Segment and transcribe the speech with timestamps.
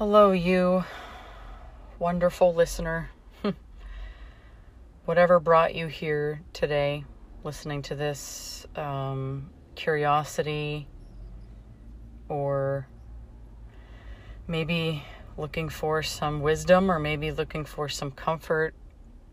[0.00, 0.82] Hello, you
[1.98, 3.10] wonderful listener.
[5.04, 7.04] Whatever brought you here today,
[7.44, 10.88] listening to this um, curiosity,
[12.30, 12.88] or
[14.48, 15.04] maybe
[15.36, 18.72] looking for some wisdom, or maybe looking for some comfort,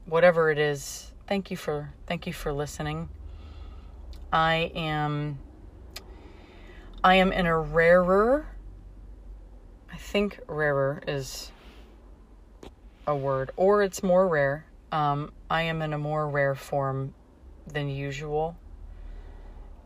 [0.04, 1.14] whatever it is.
[1.30, 3.08] Thank you for thank you for listening.
[4.34, 5.40] I am
[7.06, 8.48] I am in a rarer
[9.92, 11.52] I think rarer is
[13.06, 14.66] a word, or it's more rare.
[14.92, 17.14] Um, I am in a more rare form
[17.66, 18.58] than usual.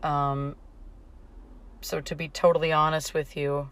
[0.04, 0.56] Um,
[1.82, 3.70] so, to be totally honest with you,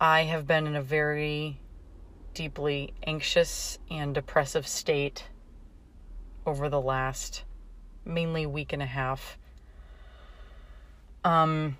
[0.00, 1.60] I have been in a very
[2.34, 5.24] deeply anxious and depressive state
[6.46, 7.44] over the last
[8.04, 9.36] mainly week and a half.
[11.24, 11.76] Um,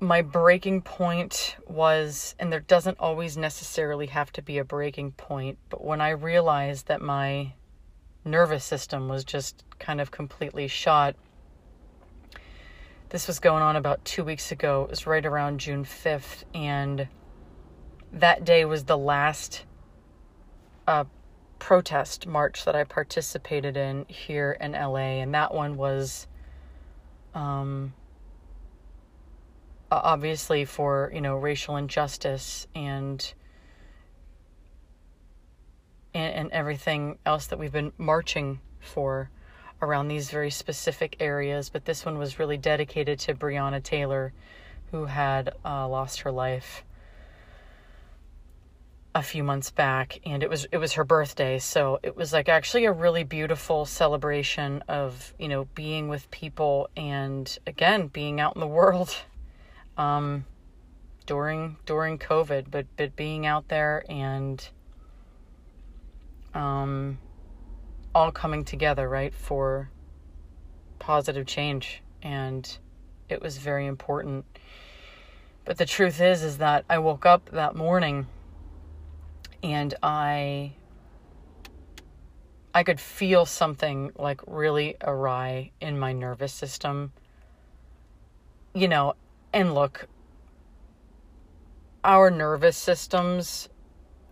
[0.00, 5.58] my breaking point was, and there doesn't always necessarily have to be a breaking point,
[5.68, 7.52] but when I realized that my
[8.24, 11.16] nervous system was just kind of completely shot.
[13.10, 14.84] This was going on about two weeks ago.
[14.84, 17.08] It was right around June 5th, and
[18.12, 19.64] that day was the last
[20.86, 21.04] uh,
[21.58, 26.26] protest march that I participated in here in LA, and that one was
[27.34, 27.92] um,
[29.90, 33.34] obviously for you know racial injustice and
[36.14, 39.30] and, and everything else that we've been marching for
[39.82, 41.70] around these very specific areas.
[41.70, 44.32] But this one was really dedicated to breonna taylor
[44.90, 46.84] who had uh, lost her life
[49.12, 51.58] a few months back and it was it was her birthday.
[51.58, 56.88] So it was like actually a really beautiful celebration of you know being with people
[56.96, 59.16] and again being out in the world
[60.00, 60.46] um,
[61.26, 64.66] during during COVID, but but being out there and
[66.54, 67.18] um,
[68.14, 69.90] all coming together, right, for
[70.98, 72.78] positive change, and
[73.28, 74.44] it was very important.
[75.66, 78.26] But the truth is, is that I woke up that morning,
[79.62, 80.72] and I
[82.72, 87.12] I could feel something like really awry in my nervous system.
[88.72, 89.14] You know,
[89.52, 90.06] and look,
[92.04, 93.68] our nervous systems,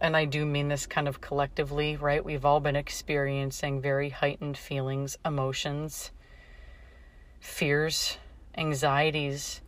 [0.00, 2.24] and I do mean this kind of collectively, right?
[2.24, 6.12] We've all been experiencing very heightened feelings, emotions,
[7.40, 8.18] fears,
[8.56, 9.60] anxieties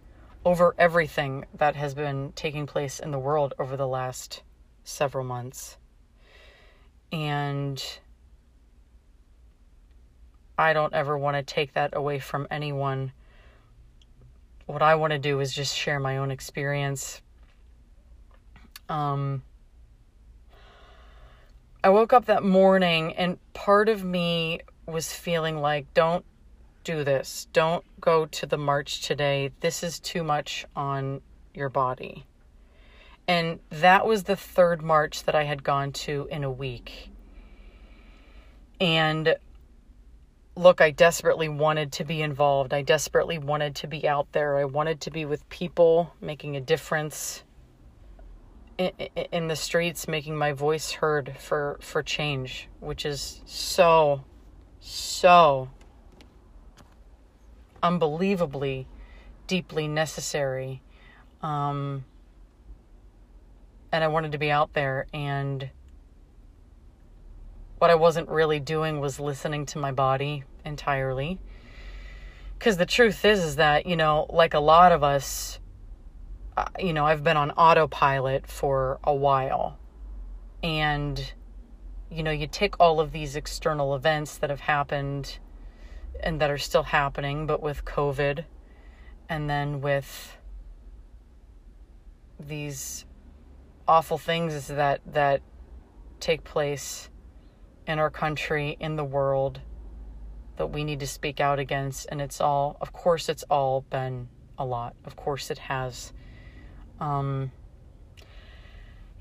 [0.44, 4.42] over everything that has been taking place in the world over the last
[4.84, 5.76] several months.
[7.12, 7.82] And
[10.56, 13.12] I don't ever want to take that away from anyone
[14.72, 17.20] what I want to do is just share my own experience.
[18.88, 19.42] Um,
[21.82, 26.24] I woke up that morning and part of me was feeling like, don't
[26.84, 27.46] do this.
[27.52, 29.52] Don't go to the march today.
[29.60, 31.20] This is too much on
[31.54, 32.26] your body.
[33.28, 37.10] And that was the third march that I had gone to in a week.
[38.80, 39.36] And
[40.60, 42.74] look, I desperately wanted to be involved.
[42.74, 44.58] I desperately wanted to be out there.
[44.58, 47.44] I wanted to be with people, making a difference
[48.76, 48.90] in,
[49.32, 54.22] in, the streets, making my voice heard for, for change, which is so,
[54.80, 55.70] so
[57.82, 58.86] unbelievably
[59.46, 60.82] deeply necessary.
[61.42, 62.04] Um,
[63.92, 65.70] and I wanted to be out there and
[67.78, 71.38] what I wasn't really doing was listening to my body entirely.
[72.58, 75.58] Because the truth is, is that, you know, like a lot of us,
[76.56, 79.78] uh, you know, I've been on autopilot for a while.
[80.62, 81.32] And,
[82.10, 85.38] you know, you take all of these external events that have happened
[86.22, 88.44] and that are still happening, but with COVID
[89.28, 90.36] and then with
[92.38, 93.04] these
[93.86, 95.42] awful things that that
[96.20, 97.08] take place
[97.86, 99.60] in our country, in the world,
[100.60, 102.06] that we need to speak out against.
[102.10, 104.28] And it's all, of course, it's all been
[104.58, 104.94] a lot.
[105.06, 106.12] Of course, it has.
[107.00, 107.50] Um,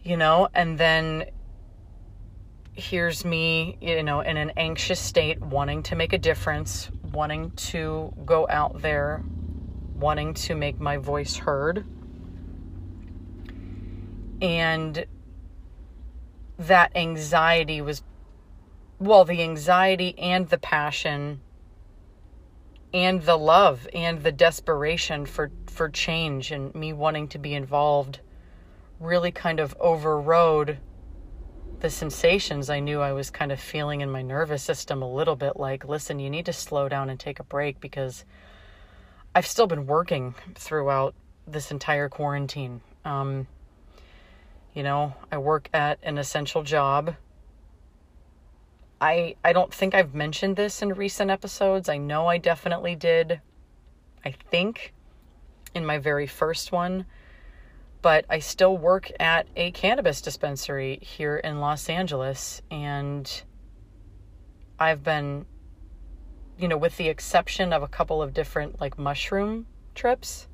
[0.03, 1.27] you know, and then
[2.74, 8.13] here's me, you know, in an anxious state, wanting to make a difference, wanting to
[8.25, 9.24] go out there,
[9.95, 11.85] wanting to make my voice heard.
[14.42, 15.06] And
[16.57, 18.03] that anxiety was
[18.99, 21.41] well, the anxiety and the passion
[22.93, 28.19] and the love and the desperation for for change and me wanting to be involved
[28.99, 30.77] really kind of overrode
[31.79, 35.37] the sensations I knew I was kind of feeling in my nervous system a little
[35.37, 38.25] bit like, listen, you need to slow down and take a break because
[39.33, 41.15] I've still been working throughout
[41.47, 42.81] this entire quarantine.
[43.05, 43.47] Um,
[44.73, 47.15] you know, I work at an essential job.
[49.01, 51.89] I I don't think I've mentioned this in recent episodes.
[51.89, 53.41] I know I definitely did.
[54.25, 54.93] I think
[55.73, 57.05] in my very first one
[58.01, 62.61] but I still work at a cannabis dispensary here in Los Angeles.
[62.71, 63.29] And
[64.79, 65.45] I've been,
[66.57, 70.47] you know, with the exception of a couple of different like mushroom trips,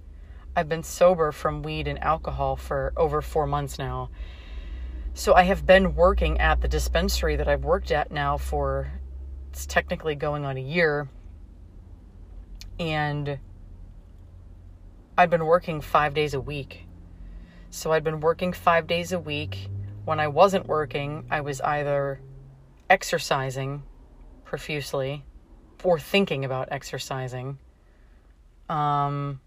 [0.56, 4.09] I've been sober from weed and alcohol for over four months now.
[5.16, 8.92] So I have been working at the dispensary that I've worked at now for,
[9.50, 11.10] it's technically going on a year.
[12.80, 13.40] And
[15.18, 16.86] I've been working five days a week
[17.76, 19.70] so I'd been working five days a week.
[20.06, 22.22] When I wasn't working, I was either
[22.90, 23.84] exercising
[24.46, 25.26] profusely
[25.84, 27.58] or thinking about exercising.
[28.70, 29.42] Um,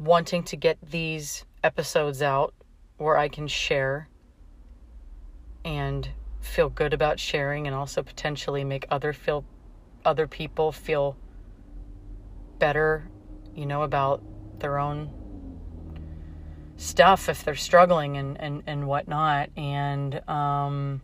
[0.00, 2.54] wanting to get these episodes out
[2.98, 4.08] where I can share
[5.64, 6.08] and
[6.40, 9.44] feel good about sharing and also potentially make other feel
[10.04, 11.16] other people feel
[12.58, 13.08] better,
[13.54, 14.22] you know, about
[14.58, 15.10] their own
[16.76, 19.50] stuff if they're struggling and, and, and whatnot.
[19.56, 21.00] And, um,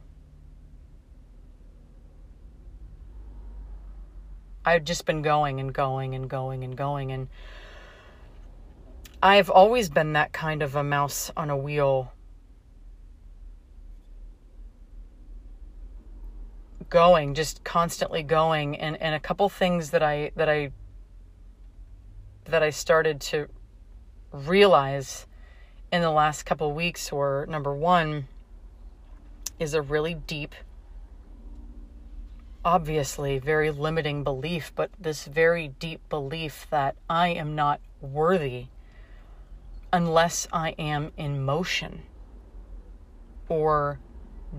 [4.69, 7.11] I've just been going and going and going and going.
[7.11, 7.29] And
[9.23, 12.13] I've always been that kind of a mouse on a wheel.
[16.91, 20.71] going just constantly going and and a couple things that I that I
[22.47, 23.49] that I started to
[24.33, 25.27] realize
[25.93, 28.27] in the last couple weeks were number one
[29.59, 30.55] is a really deep
[32.65, 38.69] obviously very limiting belief but this very deep belief that I am not worthy
[39.93, 42.03] unless I am in motion
[43.49, 44.01] or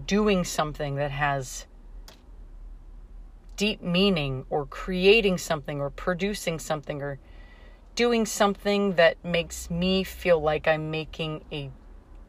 [0.05, 1.65] doing something that has
[3.55, 7.19] deep meaning or creating something or producing something or
[7.95, 11.69] doing something that makes me feel like I'm making a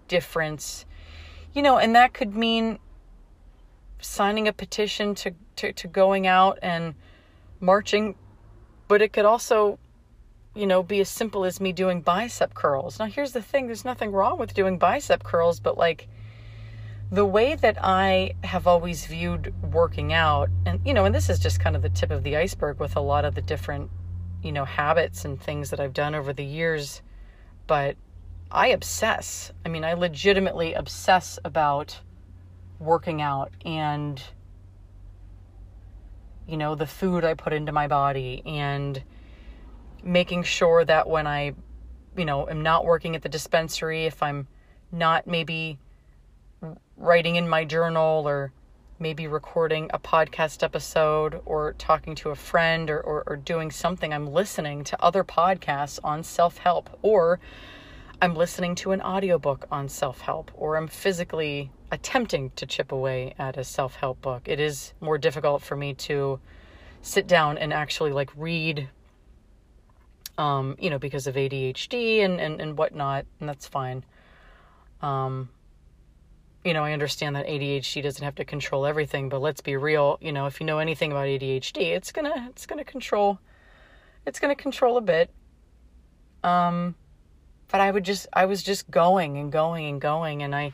[0.09, 0.85] difference.
[1.53, 2.79] You know, and that could mean
[4.01, 6.95] signing a petition to, to, to going out and
[7.61, 8.17] marching,
[8.89, 9.79] but it could also,
[10.55, 12.99] you know, be as simple as me doing bicep curls.
[12.99, 16.09] Now, here's the thing there's nothing wrong with doing bicep curls, but like,
[17.13, 21.41] the way that I have always viewed working out, and you know, and this is
[21.41, 23.91] just kind of the tip of the iceberg with a lot of the different
[24.43, 27.03] you know, habits and things that I've done over the years,
[27.67, 27.97] but
[28.51, 29.53] I obsess.
[29.65, 32.01] I mean, I legitimately obsess about
[32.79, 34.23] working out and
[36.47, 39.01] you know, the food I put into my body and
[40.03, 41.55] making sure that when I,
[42.17, 44.47] you know, am not working at the dispensary, if I'm
[44.93, 45.79] not maybe
[46.97, 48.53] writing in my journal or
[49.01, 54.13] maybe recording a podcast episode or talking to a friend or, or, or doing something.
[54.13, 57.41] I'm listening to other podcasts on self help, or
[58.21, 63.35] I'm listening to an audiobook on self help, or I'm physically attempting to chip away
[63.39, 64.43] at a self help book.
[64.45, 66.39] It is more difficult for me to
[67.01, 68.91] sit down and actually like read.
[70.39, 74.05] Um, you know, because of ADHD and, and, and whatnot, and that's fine.
[75.03, 75.51] Um,
[76.65, 80.19] you know, I understand that ADHD doesn't have to control everything, but let's be real,
[80.21, 83.39] you know, if you know anything about ADHD, it's to it's to control
[84.27, 85.31] it's to control a bit.
[86.45, 86.95] Um
[87.71, 90.73] but I would just I was just going and going and going and I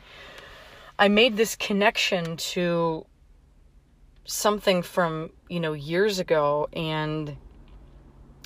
[0.99, 3.05] I made this connection to
[4.25, 7.37] something from, you know, years ago and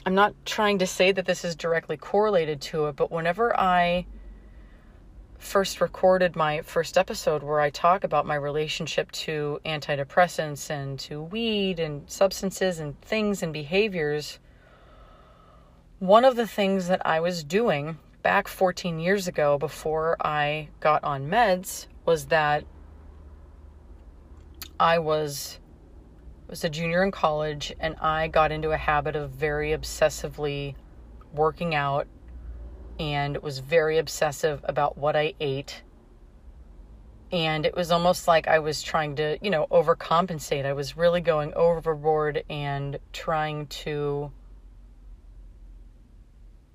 [0.05, 4.07] I'm not trying to say that this is directly correlated to it, but whenever I
[5.37, 11.21] first recorded my first episode where I talk about my relationship to antidepressants and to
[11.21, 14.39] weed and substances and things and behaviors,
[15.99, 21.03] one of the things that I was doing back 14 years ago before I got
[21.03, 22.63] on meds was that
[24.79, 25.59] I was
[26.51, 30.75] was a junior in college and I got into a habit of very obsessively
[31.33, 32.07] working out
[32.99, 35.81] and was very obsessive about what I ate.
[37.31, 40.65] And it was almost like I was trying to, you know, overcompensate.
[40.65, 44.33] I was really going overboard and trying to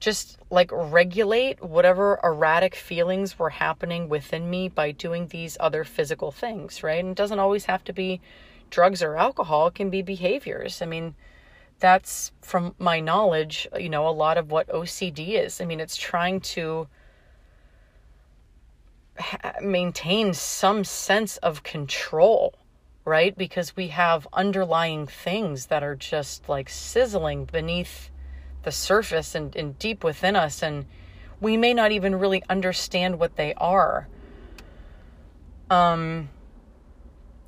[0.00, 6.33] just like regulate whatever erratic feelings were happening within me by doing these other physical
[6.33, 7.00] things, right?
[7.00, 8.23] And it doesn't always have to be
[8.70, 10.82] drugs or alcohol, can be behaviors.
[10.82, 11.14] I mean,
[11.78, 15.61] that's from my knowledge, you know, a lot of what OCD is.
[15.61, 16.88] I mean, it's trying to
[19.18, 22.54] ha- maintain some sense of control,
[23.04, 23.37] right?
[23.37, 28.11] Because we have underlying things that are just like sizzling beneath
[28.62, 30.87] the surface and, and deep within us, and
[31.40, 34.08] we may not even really understand what they are.
[35.68, 36.30] Um,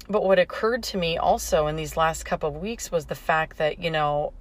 [0.08, 3.58] but what occurred to me also in these last couple of weeks was the fact
[3.58, 4.32] that, you know,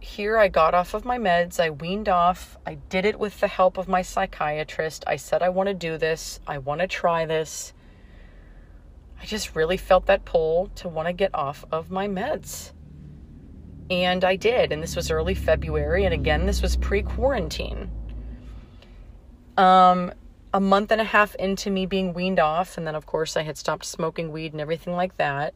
[0.00, 3.46] here I got off of my meds, I weaned off, I did it with the
[3.46, 5.04] help of my psychiatrist.
[5.06, 7.72] I said, I want to do this, I want to try this.
[9.20, 12.72] I just really felt that pull to want to get off of my meds.
[13.88, 14.72] And I did.
[14.72, 16.04] And this was early February.
[16.04, 17.88] And again, this was pre quarantine.
[19.56, 20.12] Um,
[20.54, 23.42] a month and a half into me being weaned off, and then of course I
[23.42, 25.54] had stopped smoking weed and everything like that.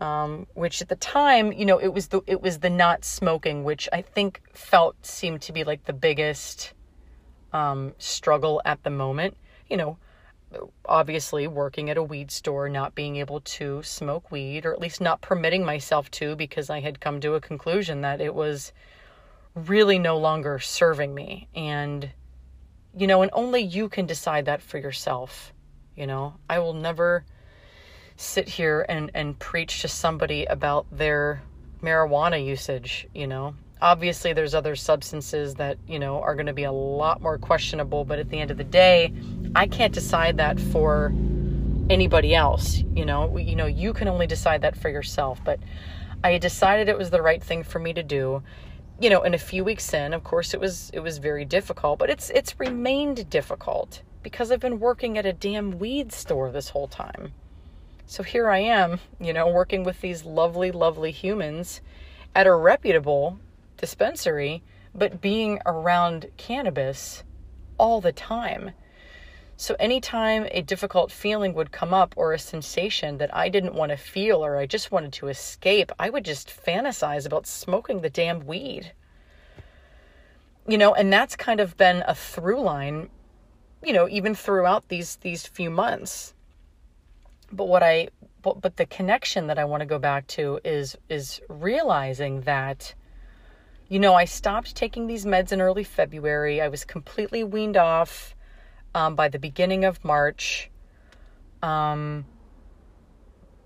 [0.00, 3.64] Um, which at the time, you know, it was the it was the not smoking,
[3.64, 6.72] which I think felt seemed to be like the biggest
[7.52, 9.36] um, struggle at the moment.
[9.68, 9.98] You know,
[10.84, 15.00] obviously working at a weed store, not being able to smoke weed, or at least
[15.00, 18.72] not permitting myself to, because I had come to a conclusion that it was
[19.54, 22.10] really no longer serving me, and
[22.98, 25.52] you know, and only you can decide that for yourself.
[25.96, 27.24] You know, I will never
[28.16, 31.42] sit here and, and preach to somebody about their
[31.82, 33.54] marijuana usage, you know.
[33.80, 38.04] Obviously, there's other substances that, you know, are going to be a lot more questionable,
[38.04, 39.12] but at the end of the day,
[39.54, 41.12] I can't decide that for
[41.88, 43.36] anybody else, you know.
[43.36, 45.60] You know, you can only decide that for yourself, but
[46.24, 48.42] I decided it was the right thing for me to do
[49.00, 51.98] you know, in a few weeks in, of course, it was it was very difficult,
[51.98, 56.70] but it's it's remained difficult because I've been working at a damn weed store this
[56.70, 57.32] whole time.
[58.06, 61.80] So here I am, you know, working with these lovely, lovely humans
[62.34, 63.38] at a reputable
[63.76, 64.62] dispensary,
[64.94, 67.22] but being around cannabis
[67.78, 68.72] all the time.
[69.60, 73.90] So, anytime a difficult feeling would come up or a sensation that I didn't want
[73.90, 78.08] to feel or I just wanted to escape, I would just fantasize about smoking the
[78.08, 78.92] damn weed.
[80.68, 83.10] You know, and that's kind of been a through line,
[83.82, 86.34] you know, even throughout these these few months.
[87.50, 88.10] But what I
[88.42, 92.94] but, but the connection that I want to go back to is is realizing that
[93.88, 96.60] you know, I stopped taking these meds in early February.
[96.60, 98.36] I was completely weaned off
[98.98, 100.70] um, by the beginning of March.
[101.62, 102.26] Um,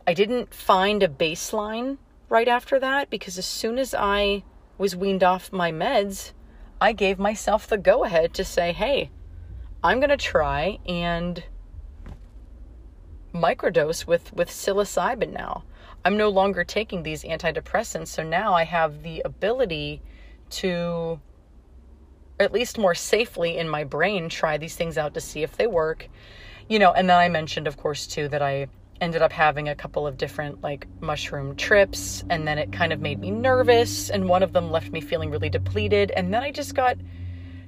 [0.06, 1.96] I didn't find a baseline
[2.28, 4.44] right after that because as soon as I
[4.76, 6.32] was weaned off my meds,
[6.80, 9.10] I gave myself the go ahead to say, hey,
[9.82, 11.42] I'm going to try and
[13.32, 15.64] microdose with, with psilocybin now.
[16.04, 20.02] I'm no longer taking these antidepressants, so now I have the ability
[20.50, 21.20] to
[22.42, 25.66] at least more safely in my brain try these things out to see if they
[25.66, 26.08] work
[26.68, 28.66] you know and then i mentioned of course too that i
[29.00, 33.00] ended up having a couple of different like mushroom trips and then it kind of
[33.00, 36.50] made me nervous and one of them left me feeling really depleted and then i
[36.50, 36.96] just got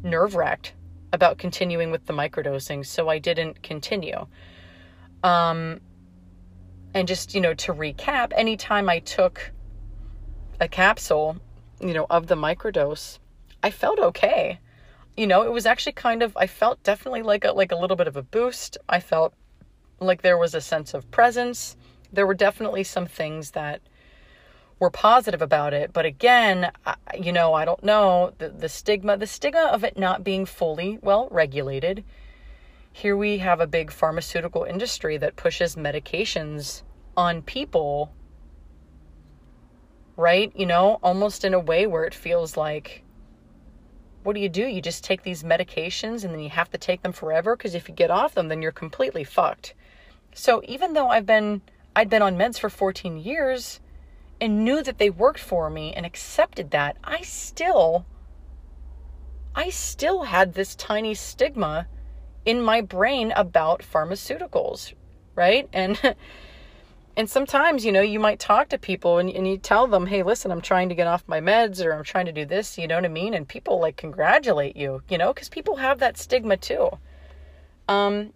[0.02, 0.74] nerve wracked
[1.12, 4.26] about continuing with the microdosing so i didn't continue
[5.22, 5.80] um
[6.92, 9.52] and just you know to recap anytime i took
[10.60, 11.36] a capsule
[11.80, 13.18] you know of the microdose
[13.64, 14.60] I felt okay.
[15.16, 17.96] You know, it was actually kind of I felt definitely like a like a little
[17.96, 18.76] bit of a boost.
[18.88, 19.34] I felt
[20.00, 21.76] like there was a sense of presence.
[22.12, 23.80] There were definitely some things that
[24.80, 29.16] were positive about it, but again, I, you know, I don't know the the stigma,
[29.16, 32.04] the stigma of it not being fully well regulated.
[32.92, 36.82] Here we have a big pharmaceutical industry that pushes medications
[37.16, 38.12] on people
[40.16, 40.52] right?
[40.54, 43.03] You know, almost in a way where it feels like
[44.24, 44.66] what do you do?
[44.66, 47.88] You just take these medications and then you have to take them forever because if
[47.88, 49.74] you get off them, then you're completely fucked.
[50.34, 51.62] So even though I've been
[51.94, 53.80] I'd been on meds for 14 years
[54.40, 58.06] and knew that they worked for me and accepted that, I still
[59.54, 61.86] I still had this tiny stigma
[62.44, 64.94] in my brain about pharmaceuticals,
[65.34, 65.68] right?
[65.72, 66.00] And
[67.16, 70.22] and sometimes you know you might talk to people and, and you tell them hey
[70.22, 72.86] listen i'm trying to get off my meds or i'm trying to do this you
[72.86, 76.18] know what i mean and people like congratulate you you know because people have that
[76.18, 76.90] stigma too
[77.88, 78.32] um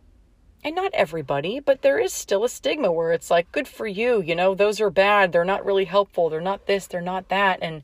[0.65, 4.21] and not everybody but there is still a stigma where it's like good for you
[4.23, 7.59] you know those are bad they're not really helpful they're not this they're not that
[7.63, 7.83] and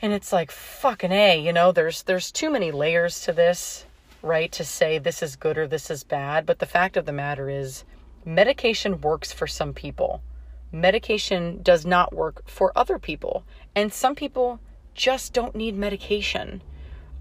[0.00, 3.84] And it's like fucking A, you know, there's there's too many layers to this,
[4.22, 4.50] right?
[4.52, 7.48] To say this is good or this is bad, but the fact of the matter
[7.50, 7.84] is
[8.28, 10.22] medication works for some people.
[10.70, 13.42] Medication does not work for other people.
[13.74, 14.60] And some people
[14.94, 16.62] just don't need medication.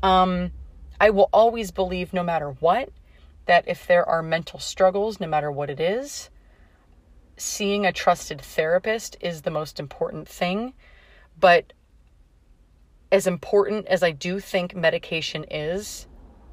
[0.03, 0.51] Um,
[0.99, 2.89] I will always believe, no matter what,
[3.45, 6.29] that if there are mental struggles, no matter what it is,
[7.37, 10.73] seeing a trusted therapist is the most important thing.
[11.39, 11.71] But
[13.13, 16.05] as important as I do think medication is,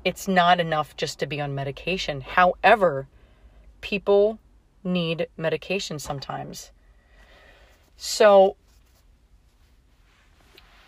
[0.04, 2.20] it's not enough just to be on medication.
[2.20, 3.08] However,
[3.80, 4.38] people
[4.84, 6.70] need medication sometimes.
[7.96, 8.56] So,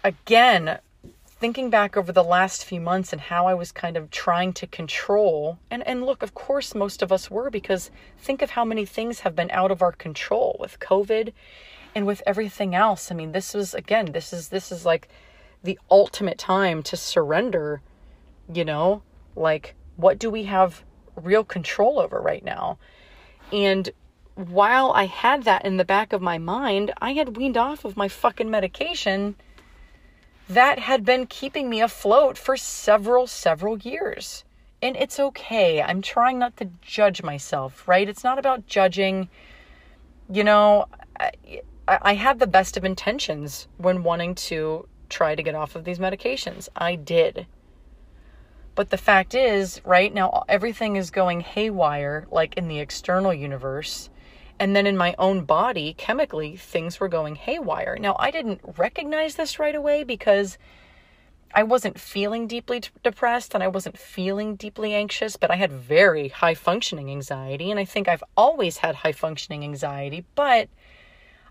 [0.04, 0.78] again,
[1.26, 4.66] thinking back over the last few months and how I was kind of trying to
[4.66, 8.86] control, and, and look, of course, most of us were, because think of how many
[8.86, 11.32] things have been out of our control with COVID
[11.94, 13.10] and with everything else.
[13.10, 15.08] I mean, this was, again, this is, this is like
[15.62, 17.82] the ultimate time to surrender,
[18.52, 19.02] you know,
[19.34, 20.84] like what do we have
[21.16, 22.78] real control over right now?
[23.52, 23.90] And
[24.34, 27.96] while I had that in the back of my mind, I had weaned off of
[27.96, 29.36] my fucking medication
[30.48, 34.44] that had been keeping me afloat for several, several years.
[34.82, 35.82] And it's okay.
[35.82, 38.08] I'm trying not to judge myself, right?
[38.08, 39.28] It's not about judging.
[40.30, 40.86] You know,
[41.18, 41.32] I,
[41.88, 45.98] I had the best of intentions when wanting to try to get off of these
[45.98, 46.68] medications.
[46.76, 47.46] I did.
[48.76, 54.10] But the fact is, right now, everything is going haywire, like in the external universe.
[54.60, 57.96] And then in my own body, chemically, things were going haywire.
[57.98, 60.58] Now, I didn't recognize this right away because
[61.54, 65.72] I wasn't feeling deeply t- depressed and I wasn't feeling deeply anxious, but I had
[65.72, 67.70] very high functioning anxiety.
[67.70, 70.68] And I think I've always had high functioning anxiety, but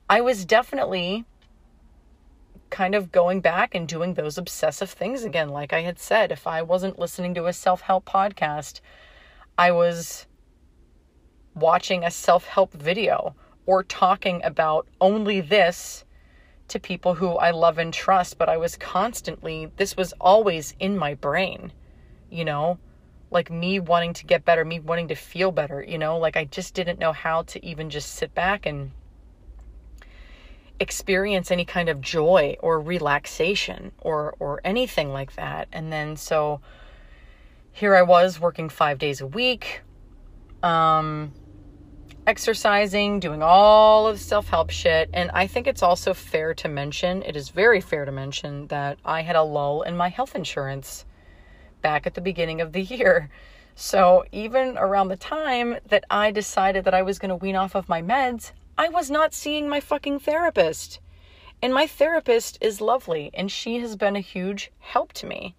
[0.08, 1.26] I was definitely
[2.76, 5.48] kind of going back and doing those obsessive things again.
[5.48, 8.82] Like I had said, if I wasn't listening to a self help podcast,
[9.58, 10.28] I was
[11.54, 13.34] watching a self help video
[13.66, 16.04] or talking about only this
[16.68, 20.98] to people who I love and trust, but I was constantly, this was always in
[20.98, 21.72] my brain,
[22.30, 22.78] you know,
[23.32, 26.44] like me wanting to get better, me wanting to feel better, you know, like I
[26.44, 28.92] just didn't know how to even just sit back and
[30.80, 35.68] experience any kind of joy or relaxation or or anything like that.
[35.72, 36.62] And then so
[37.72, 39.82] here I was working 5 days a week.
[40.64, 41.34] Um
[42.28, 45.10] exercising, doing all of self help shit.
[45.14, 48.98] And I think it's also fair to mention, it is very fair to mention that
[49.06, 51.06] I had a lull in my health insurance
[51.82, 53.30] back at the beginning of the year.
[53.76, 57.76] So even around the time that I decided that I was going to wean off
[57.76, 61.00] of my meds, I was not seeing my fucking therapist.
[61.62, 65.56] And my therapist is lovely and she has been a huge help to me.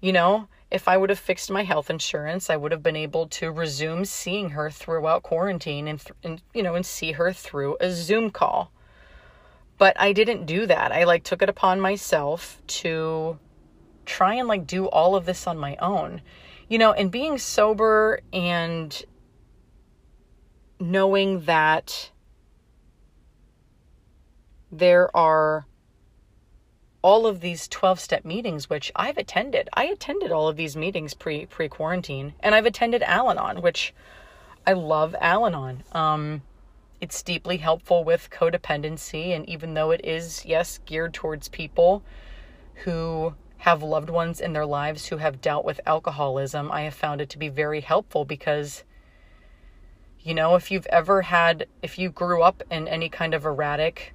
[0.00, 3.28] You know, if I would have fixed my health insurance, I would have been able
[3.28, 7.90] to resume seeing her throughout quarantine and, and you know and see her through a
[7.90, 8.72] Zoom call.
[9.78, 10.92] But I didn't do that.
[10.92, 13.38] I like took it upon myself to
[14.06, 16.22] try and like do all of this on my own.
[16.68, 19.04] You know, and being sober and
[20.80, 22.10] knowing that
[24.78, 25.66] there are
[27.02, 29.68] all of these 12 step meetings which I've attended.
[29.74, 33.92] I attended all of these meetings pre pre quarantine and I've attended Al-Anon which
[34.66, 35.84] I love Al-Anon.
[35.92, 36.42] Um
[37.00, 42.02] it's deeply helpful with codependency and even though it is yes geared towards people
[42.84, 47.20] who have loved ones in their lives who have dealt with alcoholism, I have found
[47.20, 48.82] it to be very helpful because
[50.20, 54.14] you know, if you've ever had if you grew up in any kind of erratic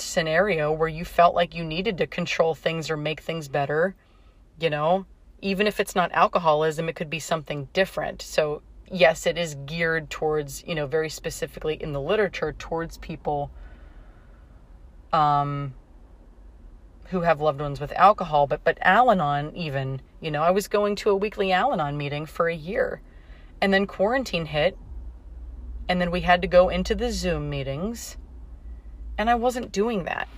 [0.00, 3.94] scenario where you felt like you needed to control things or make things better,
[4.58, 5.06] you know,
[5.40, 8.22] even if it's not alcoholism, it could be something different.
[8.22, 13.50] So, yes, it is geared towards, you know, very specifically in the literature towards people
[15.12, 15.72] um
[17.10, 20.94] who have loved ones with alcohol, but but Al-Anon even, you know, I was going
[20.96, 23.00] to a weekly Al-Anon meeting for a year.
[23.60, 24.76] And then quarantine hit,
[25.88, 28.18] and then we had to go into the Zoom meetings
[29.18, 30.28] and I wasn't doing that.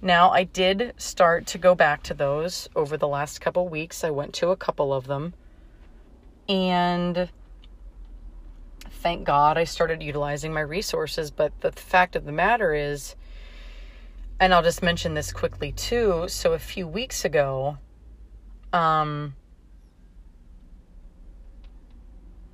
[0.00, 4.04] Now, I did start to go back to those over the last couple weeks.
[4.04, 5.34] I went to a couple of them.
[6.48, 7.28] And
[8.88, 11.32] thank God I started utilizing my resources.
[11.32, 13.16] But the fact of the matter is,
[14.38, 16.26] and I'll just mention this quickly too.
[16.28, 17.78] So a few weeks ago,
[18.72, 19.34] um,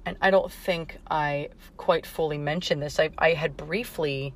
[0.07, 2.99] and I don't think I quite fully mentioned this.
[2.99, 4.33] I, I had briefly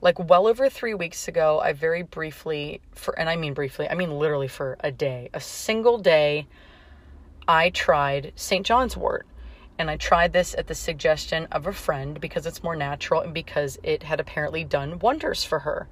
[0.00, 3.94] like well over three weeks ago, I very briefly, for and I mean briefly, I
[3.94, 6.46] mean literally for a day, a single day,
[7.48, 8.66] I tried St.
[8.66, 9.26] John's wort.
[9.78, 13.34] And I tried this at the suggestion of a friend because it's more natural and
[13.34, 15.86] because it had apparently done wonders for her.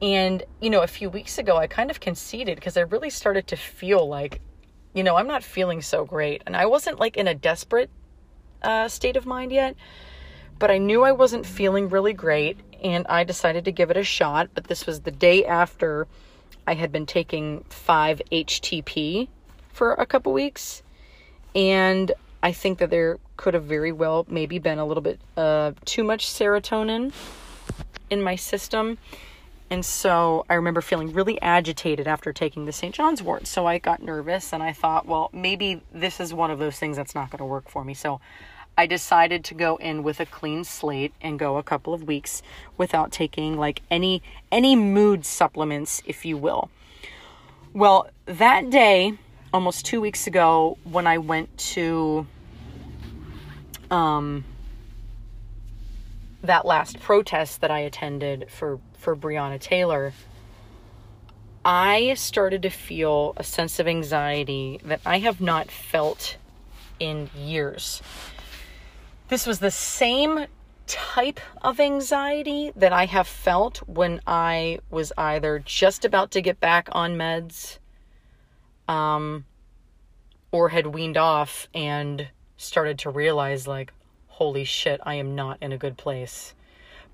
[0.00, 3.46] And, you know, a few weeks ago, I kind of conceded because I really started
[3.48, 4.40] to feel like,
[4.94, 6.42] you know, I'm not feeling so great.
[6.46, 7.90] And I wasn't like in a desperate
[8.62, 9.76] uh, state of mind yet,
[10.58, 12.58] but I knew I wasn't feeling really great.
[12.82, 14.50] And I decided to give it a shot.
[14.54, 16.06] But this was the day after
[16.66, 19.28] I had been taking 5 HTP
[19.72, 20.82] for a couple weeks.
[21.54, 22.12] And
[22.42, 26.04] I think that there could have very well maybe been a little bit uh, too
[26.04, 27.12] much serotonin
[28.08, 28.98] in my system.
[29.70, 32.92] And so I remember feeling really agitated after taking the St.
[32.92, 33.46] John's wort.
[33.46, 36.96] So I got nervous and I thought, well, maybe this is one of those things
[36.96, 37.94] that's not going to work for me.
[37.94, 38.20] So
[38.76, 42.42] I decided to go in with a clean slate and go a couple of weeks
[42.76, 46.70] without taking like any any mood supplements, if you will.
[47.72, 49.14] Well, that day,
[49.52, 52.26] almost 2 weeks ago when I went to
[53.90, 54.44] um
[56.42, 60.12] that last protest that I attended for for Breonna Taylor,
[61.64, 66.36] I started to feel a sense of anxiety that I have not felt
[66.98, 68.02] in years.
[69.30, 70.46] This was the same
[70.88, 76.58] type of anxiety that I have felt when I was either just about to get
[76.58, 77.78] back on meds
[78.88, 79.44] um,
[80.50, 83.92] or had weaned off and started to realize, like,
[84.26, 86.56] holy shit, I am not in a good place.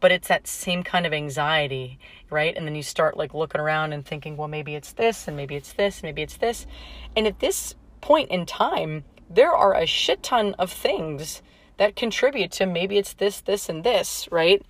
[0.01, 1.99] But it's that same kind of anxiety,
[2.31, 2.57] right?
[2.57, 5.55] And then you start like looking around and thinking, well, maybe it's this, and maybe
[5.55, 6.67] it's this, and maybe it's this.
[7.15, 11.43] And at this point in time, there are a shit ton of things
[11.79, 14.65] that contribute to maybe it's this, this, and this, right?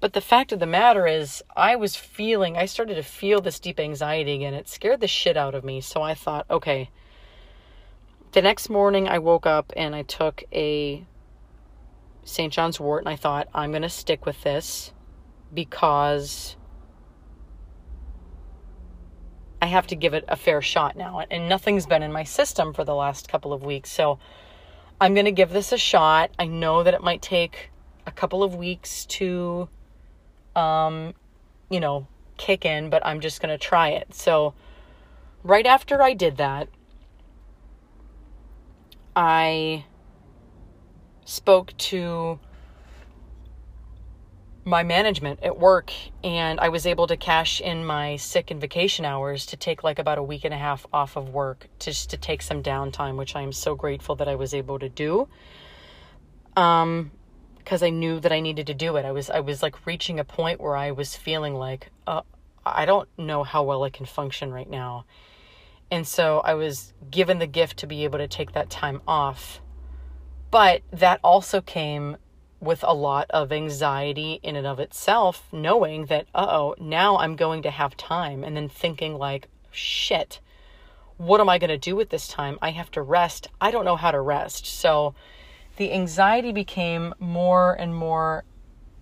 [0.00, 3.58] But the fact of the matter is, I was feeling, I started to feel this
[3.58, 4.54] deep anxiety again.
[4.54, 5.80] It scared the shit out of me.
[5.80, 6.90] So I thought, okay.
[8.32, 11.04] The next morning, I woke up and I took a
[12.24, 12.52] St.
[12.52, 14.92] John's wort, and I thought, I'm going to stick with this
[15.52, 16.56] because
[19.60, 21.24] I have to give it a fair shot now.
[21.30, 23.90] And nothing's been in my system for the last couple of weeks.
[23.90, 24.18] So
[25.00, 26.30] I'm going to give this a shot.
[26.38, 27.70] I know that it might take
[28.06, 29.68] a couple of weeks to,
[30.56, 31.14] um,
[31.70, 34.14] you know, kick in, but I'm just going to try it.
[34.14, 34.54] So,
[35.44, 36.68] right after I did that,
[39.14, 39.84] I
[41.24, 42.40] spoke to
[44.68, 45.90] my management at work
[46.22, 49.98] and I was able to cash in my sick and vacation hours to take like
[49.98, 53.16] about a week and a half off of work to just to take some downtime,
[53.16, 55.28] which I am so grateful that I was able to do.
[56.56, 57.10] Um
[57.56, 59.04] because I knew that I needed to do it.
[59.04, 62.22] I was I was like reaching a point where I was feeling like uh,
[62.64, 65.06] I don't know how well I can function right now.
[65.90, 69.60] And so I was given the gift to be able to take that time off
[70.50, 72.16] but that also came
[72.60, 77.62] with a lot of anxiety in and of itself, knowing that, oh, now I'm going
[77.62, 80.40] to have time, and then thinking, like, shit,
[81.16, 82.58] what am I going to do with this time?
[82.60, 83.48] I have to rest.
[83.60, 84.66] I don't know how to rest.
[84.66, 85.14] So
[85.76, 88.44] the anxiety became more and more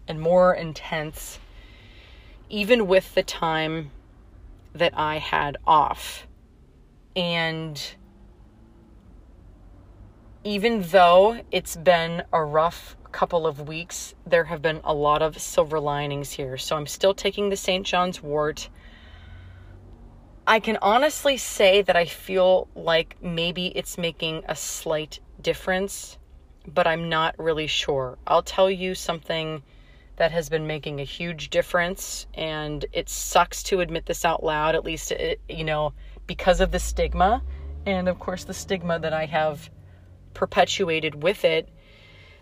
[0.09, 1.39] and more intense,
[2.49, 3.91] even with the time
[4.75, 6.27] that I had off.
[7.15, 7.83] And
[10.45, 15.41] even though it's been a rough couple of weeks, there have been a lot of
[15.41, 16.59] silver linings here.
[16.59, 17.87] So I'm still taking the St.
[17.87, 18.69] John's wort.
[20.47, 26.19] I can honestly say that I feel like maybe it's making a slight difference,
[26.67, 28.19] but I'm not really sure.
[28.27, 29.63] I'll tell you something
[30.17, 34.75] that has been making a huge difference, and it sucks to admit this out loud,
[34.75, 35.95] at least, it, you know,
[36.27, 37.43] because of the stigma.
[37.87, 39.71] And of course, the stigma that I have
[40.35, 41.71] perpetuated with it.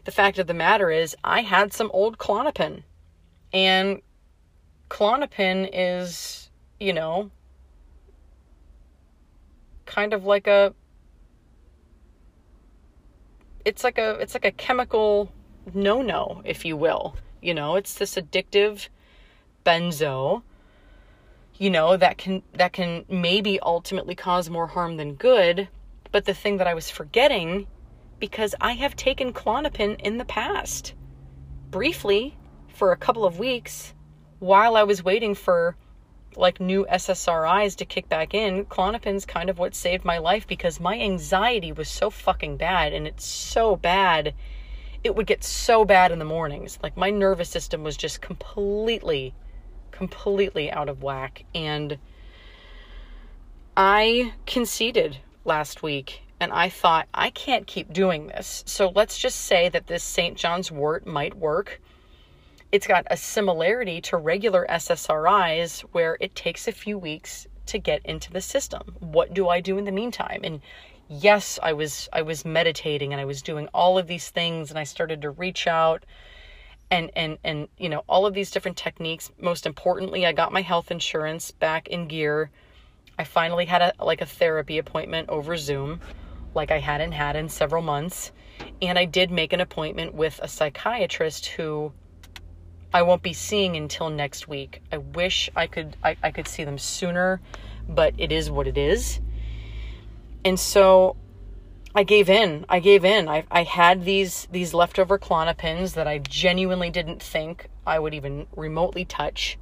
[0.05, 2.83] The fact of the matter is, I had some old Klonopin.
[3.53, 4.03] And
[4.91, 7.31] Klonopin is, you know,
[9.87, 10.75] kind of like a
[13.65, 15.33] it's like a it's like a chemical
[15.73, 17.17] no-no, if you will.
[17.41, 18.89] You know, it's this addictive
[19.65, 20.43] benzo
[21.57, 25.69] you know that can that can maybe ultimately cause more harm than good
[26.13, 27.67] but the thing that i was forgetting
[28.19, 30.95] because I have taken Klonopin in the past.
[31.71, 32.37] Briefly,
[32.69, 33.95] for a couple of weeks,
[34.39, 35.77] while I was waiting for
[36.37, 40.81] like new SSRIs to kick back in, Klonopin's kind of what saved my life because
[40.81, 44.35] my anxiety was so fucking bad and it's so bad.
[45.03, 46.79] It would get so bad in the mornings.
[46.83, 49.35] Like my nervous system was just completely
[49.95, 51.45] completely out of whack.
[51.55, 51.99] And
[53.77, 58.65] I conceded last week and I thought, I can't keep doing this.
[58.67, 60.37] So let's just say that this St.
[60.37, 61.81] John's wort might work.
[62.71, 68.05] It's got a similarity to regular SSRIs where it takes a few weeks to get
[68.05, 68.95] into the system.
[69.01, 70.43] What do I do in the meantime?
[70.45, 70.61] And
[71.09, 74.79] yes, I was I was meditating and I was doing all of these things and
[74.79, 76.05] I started to reach out
[76.91, 79.31] and and and you know all of these different techniques.
[79.41, 82.51] Most importantly, I got my health insurance back in gear.
[83.19, 86.01] I finally had a like a therapy appointment over Zoom
[86.55, 88.33] like I hadn't had in several months.
[88.81, 91.93] And I did make an appointment with a psychiatrist who
[92.93, 94.81] I won't be seeing until next week.
[94.93, 97.41] I wish I could I, I could see them sooner,
[97.89, 99.21] but it is what it is.
[100.45, 101.17] And so
[101.97, 102.67] I gave in.
[102.69, 103.29] I gave in.
[103.29, 108.47] I, I had these these leftover Klonopins that I genuinely didn't think I would even
[108.57, 109.59] remotely touch,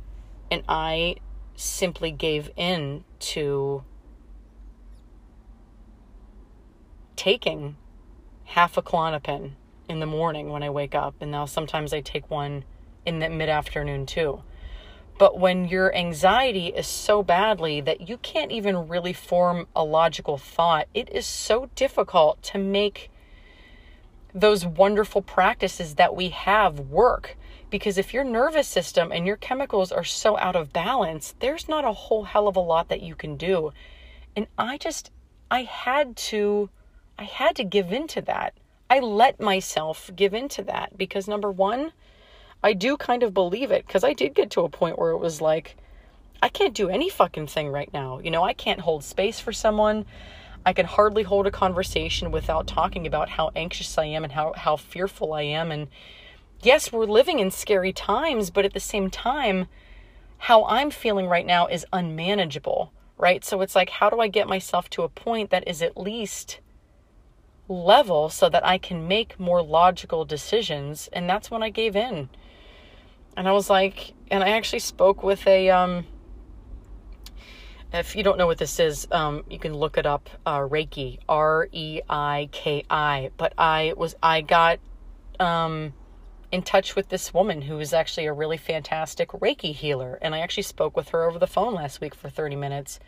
[0.51, 1.17] and I
[1.55, 3.85] simply gave in to
[7.17, 7.77] taking
[8.45, 9.53] half a Klonopin
[9.89, 12.65] in the morning when I wake up, and now sometimes I take one
[13.05, 14.43] in the mid afternoon too.
[15.19, 20.39] But when your anxiety is so badly that you can't even really form a logical
[20.39, 23.11] thought, it is so difficult to make
[24.35, 27.37] those wonderful practices that we have work.
[27.71, 31.85] Because if your nervous system and your chemicals are so out of balance, there's not
[31.85, 33.73] a whole hell of a lot that you can do.
[34.35, 35.11] And I just,
[35.51, 36.71] I had to,
[37.23, 38.53] I had to give in to that.
[38.91, 41.93] I let myself give in to that because number one,
[42.65, 45.19] I do kind of believe it because I did get to a point where it
[45.19, 45.77] was like,
[46.43, 48.19] I can't do any fucking thing right now.
[48.19, 50.05] You know, I can't hold space for someone.
[50.67, 54.53] I can hardly hold a conversation without talking about how anxious I am and how,
[54.57, 55.71] how fearful I am.
[55.71, 55.87] And
[56.61, 59.69] yes, we're living in scary times, but at the same time,
[60.39, 63.45] how I'm feeling right now is unmanageable, right?
[63.45, 66.59] So it's like, how do I get myself to a point that is at least
[67.73, 71.09] level so that I can make more logical decisions?
[71.13, 72.29] And that's when I gave in
[73.37, 76.05] and I was like, and I actually spoke with a, um,
[77.93, 81.19] if you don't know what this is, um, you can look it up, uh, Reiki,
[81.29, 83.31] R E I K I.
[83.37, 84.81] But I was, I got,
[85.41, 85.95] um,
[86.51, 90.19] in touch with this woman who is actually a really fantastic Reiki healer.
[90.21, 93.01] And I actually spoke with her over the phone last week for 30 minutes,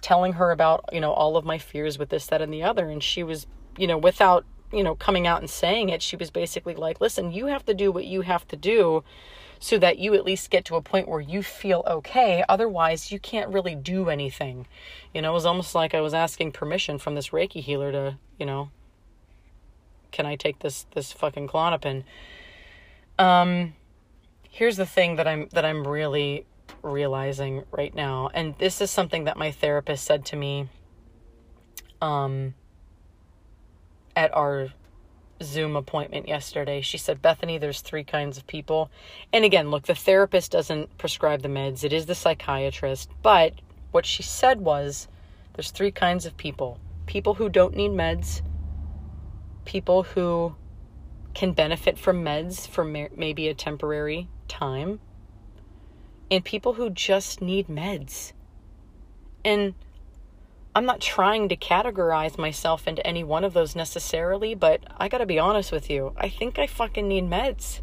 [0.00, 2.88] telling her about, you know, all of my fears with this, that, and the other.
[2.88, 6.30] And she was, you know, without, you know, coming out and saying it, she was
[6.30, 9.04] basically like, listen, you have to do what you have to do
[9.58, 12.44] so that you at least get to a point where you feel okay.
[12.48, 14.66] Otherwise, you can't really do anything.
[15.14, 18.18] You know, it was almost like I was asking permission from this Reiki healer to,
[18.38, 18.70] you know,
[20.10, 22.04] can I take this this fucking Klonopin?
[23.18, 23.74] Um,
[24.50, 26.44] here's the thing that I'm that I'm really
[26.82, 30.68] realizing right now, and this is something that my therapist said to me.
[32.00, 32.54] Um,
[34.16, 34.68] at our
[35.42, 36.80] Zoom appointment yesterday.
[36.80, 38.90] She said, Bethany, there's three kinds of people.
[39.32, 43.10] And again, look, the therapist doesn't prescribe the meds, it is the psychiatrist.
[43.22, 43.54] But
[43.90, 45.08] what she said was,
[45.54, 48.42] there's three kinds of people people who don't need meds,
[49.64, 50.54] people who
[51.34, 55.00] can benefit from meds for maybe a temporary time,
[56.30, 58.32] and people who just need meds.
[59.44, 59.74] And
[60.74, 65.26] I'm not trying to categorize myself into any one of those necessarily, but I gotta
[65.26, 66.14] be honest with you.
[66.16, 67.80] I think I fucking need meds.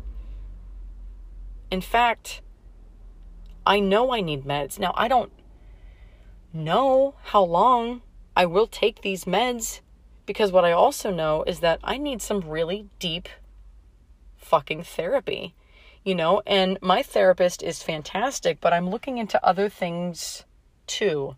[1.69, 2.41] In fact,
[3.63, 4.79] I know I need meds.
[4.79, 5.31] Now, I don't
[6.51, 8.01] know how long
[8.35, 9.81] I will take these meds
[10.25, 13.29] because what I also know is that I need some really deep
[14.35, 15.53] fucking therapy,
[16.03, 16.41] you know?
[16.47, 20.45] And my therapist is fantastic, but I'm looking into other things
[20.87, 21.35] too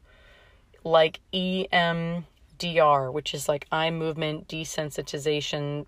[0.84, 5.86] like EMDR, which is like eye movement desensitization.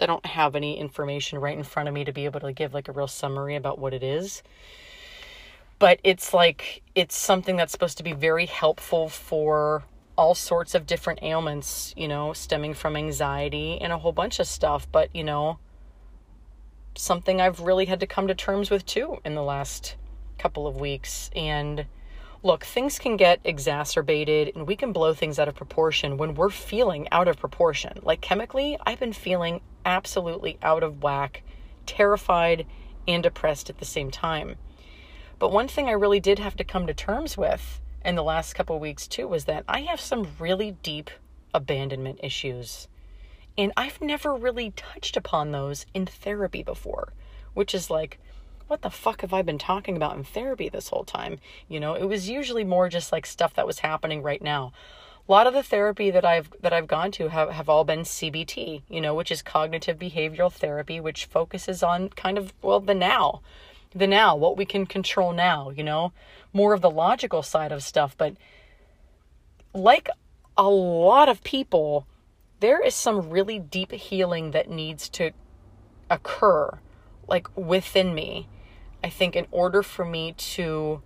[0.00, 2.74] I don't have any information right in front of me to be able to give
[2.74, 4.42] like a real summary about what it is.
[5.78, 9.84] But it's like, it's something that's supposed to be very helpful for
[10.16, 14.46] all sorts of different ailments, you know, stemming from anxiety and a whole bunch of
[14.46, 14.86] stuff.
[14.90, 15.58] But, you know,
[16.96, 19.96] something I've really had to come to terms with too in the last
[20.38, 21.30] couple of weeks.
[21.34, 21.86] And
[22.44, 26.50] look, things can get exacerbated and we can blow things out of proportion when we're
[26.50, 27.98] feeling out of proportion.
[28.02, 31.42] Like chemically, I've been feeling absolutely out of whack,
[31.86, 32.66] terrified,
[33.08, 34.56] and depressed at the same time.
[35.38, 38.52] But one thing I really did have to come to terms with in the last
[38.52, 41.10] couple weeks too was that I have some really deep
[41.54, 42.88] abandonment issues.
[43.56, 47.14] And I've never really touched upon those in therapy before,
[47.54, 48.18] which is like
[48.66, 51.38] what the fuck have I been talking about in therapy this whole time?
[51.68, 54.72] You know, it was usually more just like stuff that was happening right now.
[55.28, 58.00] A lot of the therapy that I've that I've gone to have, have all been
[58.00, 62.94] CBT, you know, which is cognitive behavioral therapy, which focuses on kind of well the
[62.94, 63.40] now.
[63.94, 66.12] The now, what we can control now, you know,
[66.52, 68.16] more of the logical side of stuff.
[68.18, 68.34] But
[69.72, 70.08] like
[70.56, 72.06] a lot of people,
[72.60, 75.30] there is some really deep healing that needs to
[76.10, 76.78] occur
[77.28, 78.48] like within me
[79.04, 81.02] I think in order for me to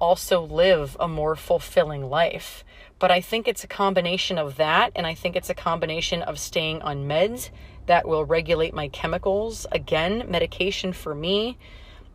[0.00, 2.64] also live a more fulfilling life.
[2.98, 6.40] But I think it's a combination of that, and I think it's a combination of
[6.40, 7.50] staying on meds
[7.86, 9.64] that will regulate my chemicals.
[9.70, 11.56] Again, medication for me,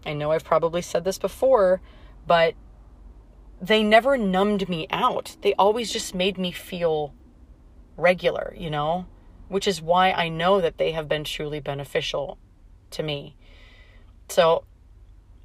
[0.06, 1.80] I know I've probably said this before,
[2.28, 2.54] but
[3.62, 5.38] they never numbed me out.
[5.44, 7.13] They always just made me feel
[7.96, 9.06] regular, you know,
[9.48, 12.38] which is why I know that they have been truly beneficial
[12.89, 13.38] to me.
[14.28, 14.65] So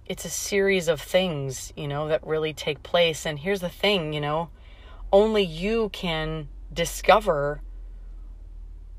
[0.06, 3.26] it's a series of things, you know, that really take place.
[3.26, 4.50] And here's the thing, you know,
[5.12, 7.62] only you can discover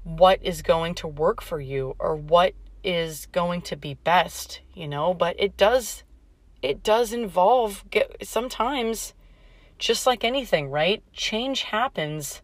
[0.04, 4.88] what is going to work for you or what is going to be best, you
[4.88, 6.04] know, but it does
[6.62, 9.14] it does involve get sometimes
[9.78, 11.04] just like anything, right?
[11.14, 12.42] Change happens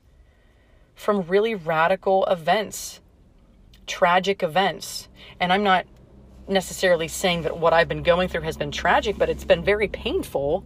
[0.94, 3.02] from really radical events,
[3.88, 5.08] tragic events.
[5.40, 5.86] And I'm not
[6.48, 9.88] necessarily saying that what I've been going through has been tragic, but it's been very
[9.88, 10.64] painful.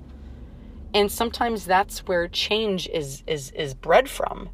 [0.94, 4.50] And sometimes that's where change is is is bred from.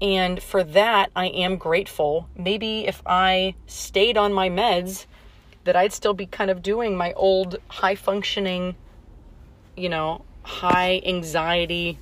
[0.00, 2.28] And for that, I am grateful.
[2.36, 5.06] Maybe if I stayed on my meds,
[5.64, 8.74] that I'd still be kind of doing my old high functioning,
[9.76, 11.98] you know, high anxiety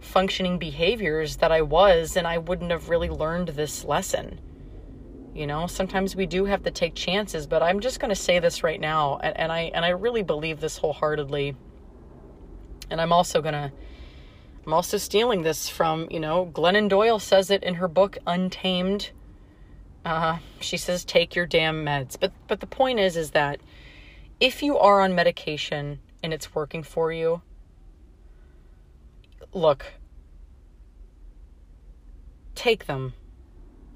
[0.00, 4.40] functioning behaviors that I was, and I wouldn't have really learned this lesson.
[5.38, 8.40] You know, sometimes we do have to take chances, but I'm just going to say
[8.40, 11.54] this right now, and, and I and I really believe this wholeheartedly.
[12.90, 13.70] And I'm also going to
[14.66, 19.12] I'm also stealing this from, you know, Glennon Doyle says it in her book Untamed.
[20.04, 22.18] Uh, she says take your damn meds.
[22.18, 23.60] But but the point is is that
[24.40, 27.42] if you are on medication and it's working for you,
[29.52, 29.86] look,
[32.56, 33.12] take them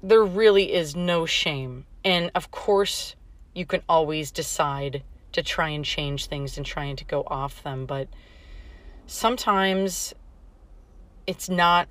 [0.03, 1.85] there really is no shame.
[2.03, 3.15] And of course,
[3.55, 7.85] you can always decide to try and change things and trying to go off them,
[7.85, 8.09] but
[9.07, 10.13] sometimes
[11.25, 11.87] it's not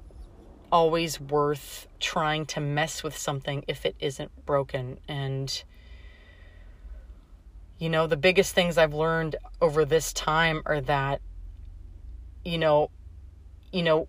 [0.70, 4.98] always worth trying to mess with something if it isn't broken.
[5.09, 5.64] And,
[7.79, 11.20] you know, the biggest things I've learned over this time are that,
[12.44, 12.90] you know,
[13.72, 14.09] you know,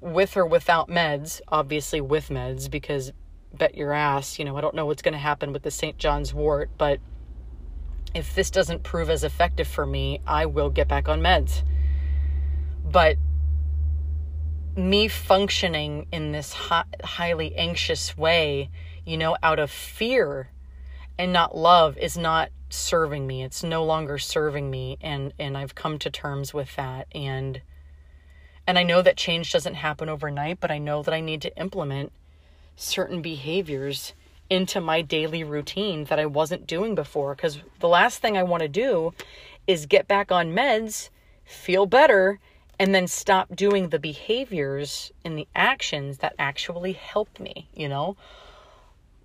[0.00, 3.12] with or without meds, obviously with meds, because
[3.52, 5.96] bet your ass, you know, I don't know what's going to happen with the St.
[5.98, 7.00] John's wort, but
[8.14, 11.62] if this doesn't prove as effective for me, I will get back on meds.
[12.84, 13.16] But
[14.76, 18.70] me functioning in this highly anxious way,
[19.04, 20.50] you know, out of fear
[21.18, 23.42] and not love is not serving me.
[23.42, 27.60] It's no longer serving me and and I've come to terms with that and
[28.66, 31.56] and I know that change doesn't happen overnight, but I know that I need to
[31.56, 32.12] implement
[32.74, 34.12] certain behaviors
[34.50, 37.34] into my daily routine that I wasn't doing before.
[37.34, 39.14] Because the last thing I want to do
[39.66, 41.10] is get back on meds,
[41.44, 42.40] feel better,
[42.78, 48.16] and then stop doing the behaviors and the actions that actually help me, you know?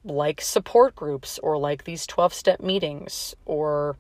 [0.04, 3.98] Like support groups or like these 12 step meetings or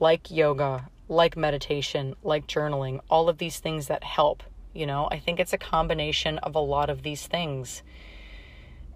[0.00, 4.42] like yoga, like meditation, like journaling, all of these things that help
[4.76, 7.82] you know, I think it's a combination of a lot of these things.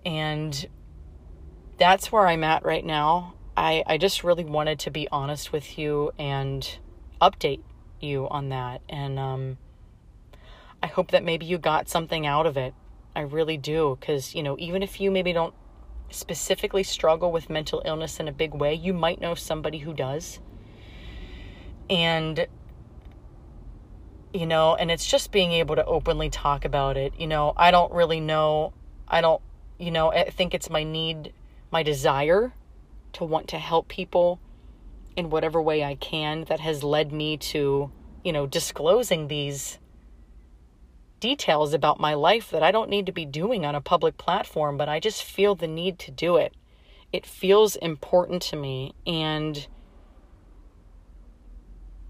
[0.04, 0.68] And
[1.78, 3.34] that's where I'm at right now.
[3.56, 6.78] I, I just really wanted to be honest with you and
[7.20, 7.62] update
[8.00, 8.82] you on that.
[8.88, 9.59] And um,
[10.82, 12.74] I hope that maybe you got something out of it.
[13.14, 13.96] I really do.
[13.98, 15.55] Because, you know, even if you maybe don't
[16.11, 20.38] specifically struggle with mental illness in a big way, you might know somebody who does.
[21.88, 22.46] And
[24.33, 27.12] you know, and it's just being able to openly talk about it.
[27.18, 28.72] You know, I don't really know,
[29.09, 29.43] I don't,
[29.78, 31.33] you know, I think it's my need,
[31.70, 32.53] my desire
[33.14, 34.41] to want to help people
[35.16, 37.91] in whatever way I can that has led me to,
[38.24, 39.78] you know, disclosing these
[41.18, 44.76] details about my life that I don't need to be doing on a public platform,
[44.76, 46.55] but I just feel the need to do it.
[47.12, 48.95] It feels important to me.
[49.07, 49.66] And,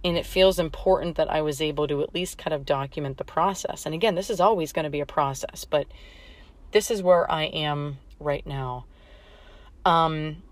[0.05, 3.25] and it feels important that I was able to at least kind of document the
[3.25, 3.85] process.
[3.85, 5.87] And again, this is always going to be a process, but
[6.73, 8.87] this is where I am right now.
[9.85, 10.43] Um,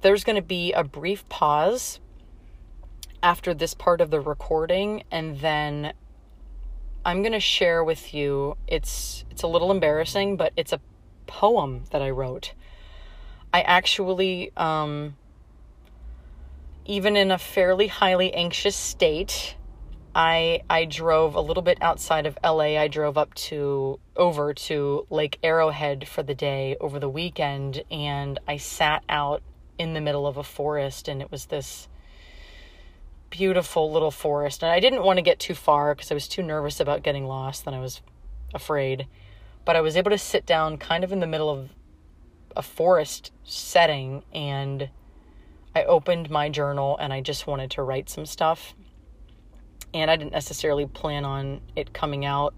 [0.00, 2.00] there's going to be a brief pause
[3.22, 5.94] after this part of the recording and then
[7.06, 10.80] I'm going to share with you it's it's a little embarrassing but it's a
[11.26, 12.52] poem that I wrote.
[13.52, 15.16] I actually um
[16.86, 19.56] even in a fairly highly anxious state,
[20.14, 22.78] I I drove a little bit outside of LA.
[22.78, 28.38] I drove up to over to Lake Arrowhead for the day over the weekend and
[28.46, 29.42] I sat out
[29.78, 31.88] in the middle of a forest and it was this
[33.30, 34.62] beautiful little forest.
[34.62, 37.26] And I didn't want to get too far because I was too nervous about getting
[37.26, 37.64] lost.
[37.64, 38.00] Then I was
[38.54, 39.08] afraid.
[39.64, 41.70] But I was able to sit down kind of in the middle of
[42.54, 44.90] a forest setting and
[45.74, 48.74] I opened my journal and I just wanted to write some stuff.
[49.92, 52.54] And I didn't necessarily plan on it coming out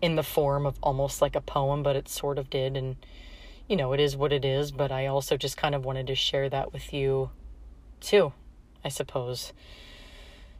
[0.00, 2.76] in the form of almost like a poem, but it sort of did.
[2.76, 2.96] And,
[3.68, 4.70] you know, it is what it is.
[4.70, 7.30] But I also just kind of wanted to share that with you
[8.00, 8.32] too,
[8.84, 9.52] I suppose.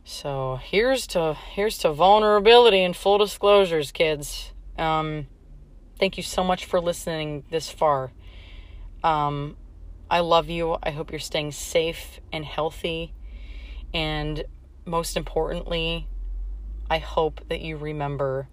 [0.04, 4.52] So here's to here's to vulnerability and full disclosures, kids.
[4.78, 5.26] Um,
[5.98, 8.12] thank you so much for listening this far.
[9.04, 9.56] Um,
[10.10, 10.76] I love you.
[10.82, 13.12] I hope you're staying safe and healthy,
[13.92, 14.44] and
[14.84, 16.08] most importantly,
[16.90, 18.48] I hope that you remember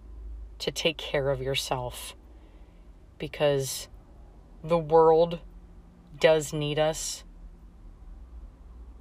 [0.59, 2.15] to take care of yourself
[3.17, 3.87] because
[4.63, 5.39] the world
[6.19, 7.23] does need us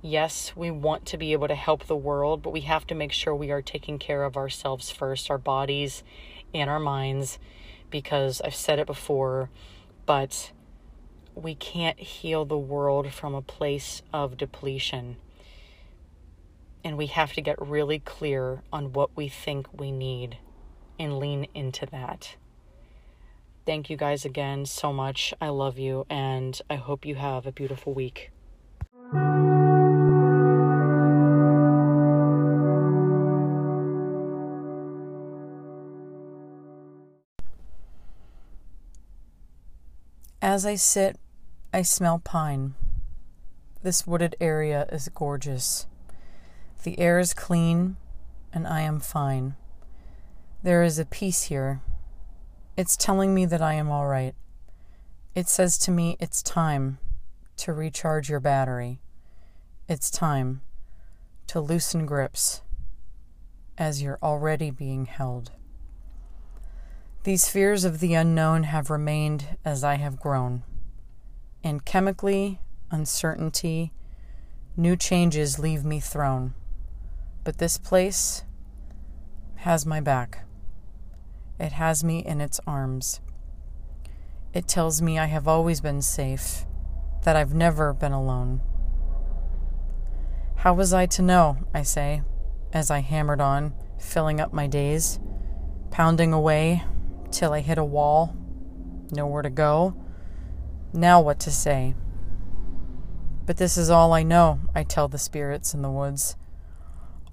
[0.05, 3.11] yes, we want to be able to help the world, but we have to make
[3.11, 6.05] sure we are taking care of ourselves first, our bodies
[6.53, 7.39] and our minds,
[7.91, 9.49] because I've said it before,
[10.05, 10.53] but
[11.35, 15.17] we can't heal the world from a place of depletion.
[16.83, 20.39] And we have to get really clear on what we think we need
[20.99, 22.37] and lean into that.
[23.67, 25.33] Thank you guys again so much.
[25.41, 28.31] I love you, and I hope you have a beautiful week.
[40.43, 41.17] As I sit,
[41.75, 42.75] I smell pine.
[43.83, 45.89] This wooded area is gorgeous.
[46.85, 47.97] The air is clean,
[48.53, 49.57] and I am fine.
[50.63, 51.81] There is a peace here.
[52.77, 54.37] It's telling me that I am all right.
[55.35, 56.99] It says to me, it's time
[57.57, 59.01] to recharge your battery.
[59.89, 60.63] It's time
[61.49, 62.63] to loosen grips
[63.77, 65.51] as you're already being held.
[67.25, 70.63] These fears of the unknown have remained as I have grown.
[71.65, 72.61] And chemically,
[72.91, 73.95] uncertainty,
[74.77, 76.53] new changes leave me thrown.
[77.43, 78.45] But this place
[79.57, 80.45] has my back.
[81.59, 83.21] It has me in its arms.
[84.53, 86.67] It tells me I have always been safe,
[87.25, 88.61] that I've never been alone.
[90.57, 92.23] How was I to know, I say,
[92.75, 95.19] as I hammered on, filling up my days,
[95.91, 96.85] pounding away
[97.31, 98.37] till I hit a wall,
[99.11, 99.97] nowhere to go.
[100.97, 101.97] Now what to say?
[103.45, 106.37] But this is all I know, I tell the spirits in the woods.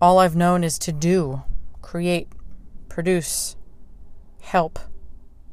[0.01, 1.43] All I've known is to do,
[1.79, 2.27] create,
[2.89, 3.55] produce,
[4.41, 4.79] help,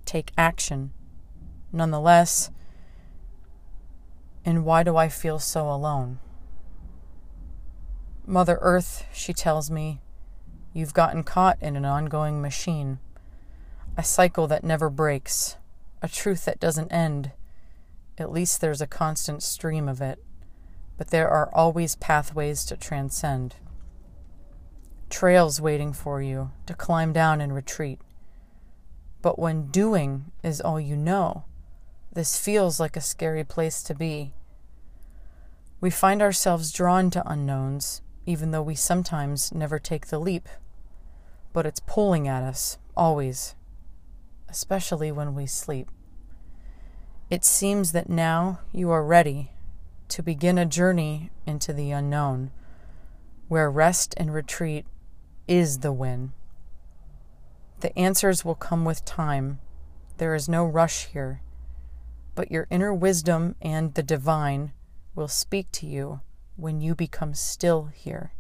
[0.06, 0.90] take action.
[1.70, 2.50] Nonetheless,
[4.42, 6.18] and why do I feel so alone?
[8.26, 10.00] Mother Earth, she tells me,
[10.72, 13.00] you've gotten caught in an ongoing machine
[13.98, 15.56] a cycle that never breaks,
[16.00, 17.32] a truth that doesn't end.
[18.18, 20.22] At least there's a constant stream of it,
[20.96, 23.56] but there are always pathways to transcend.
[25.10, 28.00] Trails waiting for you to climb down and retreat.
[29.22, 31.44] But when doing is all you know,
[32.12, 34.34] this feels like a scary place to be.
[35.80, 40.48] We find ourselves drawn to unknowns, even though we sometimes never take the leap.
[41.52, 43.54] But it's pulling at us, always
[44.48, 45.90] especially when we sleep.
[47.30, 49.52] It seems that now you are ready
[50.08, 52.50] to begin a journey into the unknown,
[53.48, 54.86] where rest and retreat
[55.46, 56.32] is the win.
[57.80, 59.60] The answers will come with time.
[60.16, 61.42] There is no rush here,
[62.34, 64.72] but your inner wisdom and the divine
[65.14, 66.20] will speak to you
[66.56, 68.32] when you become still here.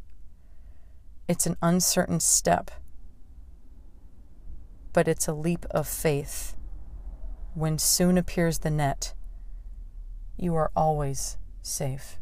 [1.28, 2.70] It's an uncertain step
[4.98, 6.56] but it's a leap of faith.
[7.58, 9.14] When soon appears the net,
[10.36, 12.20] you are always safe.